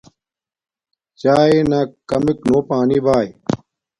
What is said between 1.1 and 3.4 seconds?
چاݵے نا کمک نو پانی باݵ